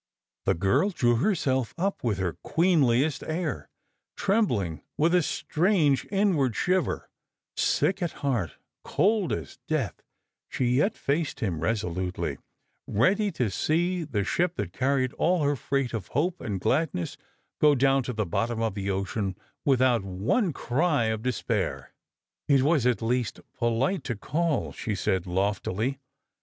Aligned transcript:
'^ 0.41 0.45
The 0.45 0.55
girl 0.55 0.89
drew 0.89 1.17
herself 1.17 1.75
up 1.77 2.03
with 2.03 2.17
her 2.17 2.35
queenliest 2.43 3.21
air, 3.21 3.69
TremWing 4.17 4.81
with 4.97 5.13
a 5.13 5.21
strange 5.21 6.07
inward 6.11 6.55
shiver, 6.55 7.11
sick 7.55 8.01
at 8.01 8.13
heart, 8.25 8.57
cold 8.83 9.31
as 9.31 9.59
death, 9.67 10.01
she, 10.49 10.81
et 10.81 10.97
faced 10.97 11.39
him 11.41 11.59
resolutely; 11.59 12.39
ready 12.87 13.31
to 13.33 13.51
see 13.51 14.03
the 14.03 14.23
ship 14.23 14.55
that 14.55 14.73
carried 14.73 15.13
all 15.19 15.43
er 15.43 15.55
freight 15.55 15.93
of 15.93 16.07
hope 16.07 16.41
and 16.41 16.59
gladness 16.61 17.15
go 17.59 17.75
down 17.75 18.01
to 18.01 18.13
the 18.13 18.25
bottom 18.25 18.59
of 18.59 18.73
the 18.73 18.87
occuu 18.87 19.35
w 19.67 19.77
iiliout 19.77 20.01
one 20.01 20.51
cry 20.51 21.03
of 21.13 21.21
despair. 21.21 21.93
I 22.49 22.53
210 22.57 22.57
Stra.igers 22.57 22.57
and 22.57 22.57
Pilgriim." 22.57 22.59
It 22.59 22.63
was 22.67 22.85
at 22.87 23.07
least 23.07 23.39
polite 23.53 24.03
to 24.05 24.15
call," 24.15 24.71
she 24.71 24.95
said, 24.95 25.27
loftily. 25.27 25.99